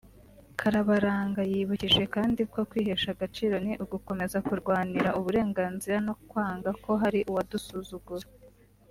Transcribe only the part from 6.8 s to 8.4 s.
ko hari uwadusuzugura”